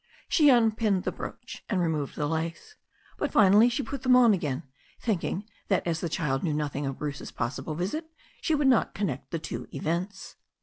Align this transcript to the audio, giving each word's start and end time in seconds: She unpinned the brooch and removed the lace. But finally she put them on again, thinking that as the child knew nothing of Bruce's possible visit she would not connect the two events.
She 0.27 0.49
unpinned 0.49 1.03
the 1.03 1.11
brooch 1.11 1.63
and 1.69 1.79
removed 1.79 2.15
the 2.15 2.25
lace. 2.25 2.75
But 3.19 3.31
finally 3.31 3.69
she 3.69 3.83
put 3.83 4.01
them 4.01 4.15
on 4.15 4.33
again, 4.33 4.63
thinking 4.99 5.47
that 5.67 5.85
as 5.85 5.99
the 5.99 6.09
child 6.09 6.41
knew 6.41 6.55
nothing 6.55 6.87
of 6.87 6.97
Bruce's 6.97 7.29
possible 7.29 7.75
visit 7.75 8.09
she 8.41 8.55
would 8.55 8.65
not 8.67 8.95
connect 8.95 9.29
the 9.29 9.37
two 9.37 9.67
events. 9.71 10.37